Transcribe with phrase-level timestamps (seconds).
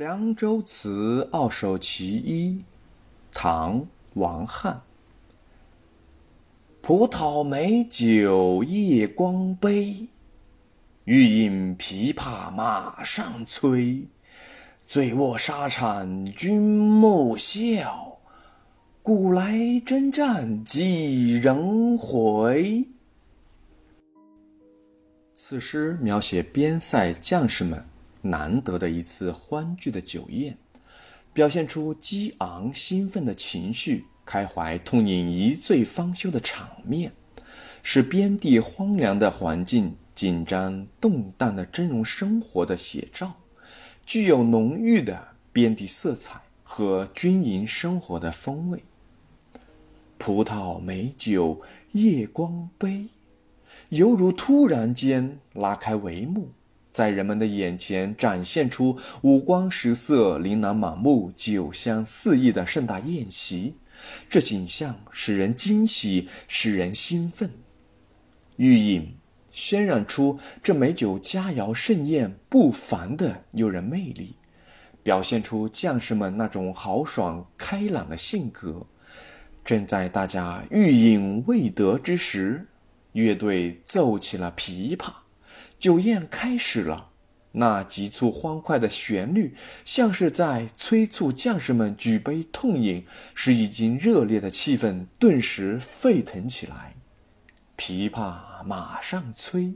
[0.02, 2.52] 《凉州词·二首其一》
[3.30, 3.80] 唐·
[4.14, 4.80] 王翰。
[6.80, 10.08] 葡萄美酒夜光杯，
[11.04, 14.08] 欲饮琵琶马上催。
[14.86, 18.16] 醉卧沙场君莫笑，
[19.02, 19.52] 古来
[19.84, 22.88] 征战几人回？
[25.34, 27.84] 此诗描写边塞将士们。
[28.22, 30.58] 难得的一次欢聚的酒宴，
[31.32, 37.12] 表现出激昂兴奋的情绪，开怀痛饮一醉方休的场面，
[37.82, 43.36] 是边地荒凉的环境、紧张动荡的峥嵘生活的写照，
[44.04, 48.82] 具有浓郁的边地色彩和军营生活的风味。
[50.18, 53.08] 葡萄美酒夜光杯，
[53.88, 56.50] 犹如突然间拉开帷幕。
[56.90, 63.74] 在人们的眼前展现出五光十色、琳琅满目、酒香四溢的盛大宴席，
[64.28, 67.50] 这景象使人惊喜，使人兴奋。
[68.56, 69.16] 欲饮
[69.54, 74.34] 渲染出这美酒佳肴盛宴不凡的诱人魅力，
[75.02, 78.86] 表现出将士们那种豪爽开朗的性格。
[79.64, 82.66] 正在大家欲饮未得之时，
[83.12, 85.12] 乐队奏起了琵琶。
[85.78, 87.10] 酒宴开始了，
[87.52, 96.94] 那急促欢快的旋律，像是在催促将士们举杯痛饮，使已经热烈的气氛顿时沸腾起来。
[97.76, 99.74] 琵琶马上催，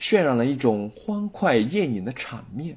[0.00, 2.76] 渲染了一种欢快宴饮的场面。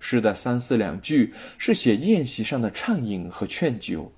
[0.00, 4.12] 诗的三四两句是写宴席上的畅饮和劝酒，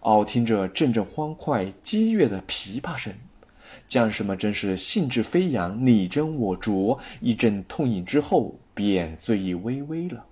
[0.00, 3.12] 耳听着阵阵欢快激越的琵琶声。
[3.86, 10.24] 将士们真是兴致飞扬，你争我啄，一阵痛饮之后，便醉意微微了。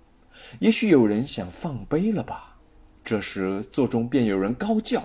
[0.59, 2.55] 也许有人想放杯了吧？
[3.03, 5.01] 这时座中便有人高叫：“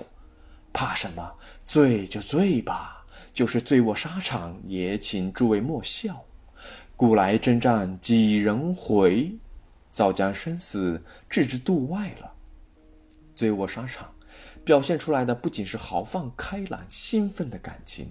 [0.72, 1.32] 怕什么？
[1.64, 6.20] 醉就醉吧，就是醉卧沙场，也请诸位莫笑。
[6.96, 9.32] 古来征战几人回？
[9.92, 12.32] 早将生死置之度外了。”
[13.34, 14.12] 醉卧沙场。
[14.64, 18.06] 表现出来的不仅是豪放开朗、兴奋的感情，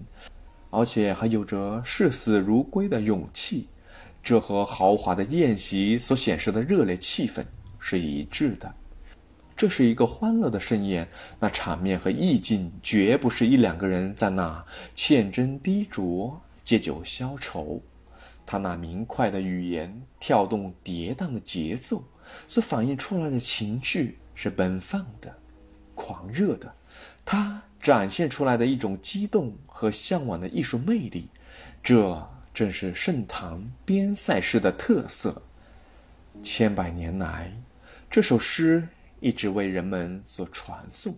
[0.70, 3.68] 而且还有着视死如归的勇气。
[4.24, 7.44] 这和豪华的宴席所显示的热烈气氛
[7.80, 8.72] 是一致的。
[9.56, 11.08] 这是一个欢乐的盛宴，
[11.40, 14.64] 那场面和意境绝不是一两个人在那
[14.94, 16.34] 欠斟低酌、
[16.64, 17.82] 借酒消愁。
[18.46, 22.04] 他那明快的语言、跳动跌宕的节奏
[22.48, 25.34] 所反映出来的情绪是奔放的。
[26.12, 26.76] 狂热的，
[27.24, 31.30] 他展现出来的一种激动和向往的艺术魅力，
[31.82, 35.42] 这正是盛唐边塞诗的特色。
[36.44, 37.50] 千百年来，
[38.10, 38.86] 这首诗
[39.22, 41.16] 一直为人们所传颂。